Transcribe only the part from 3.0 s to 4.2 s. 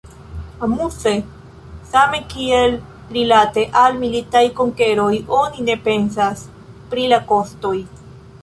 rilate al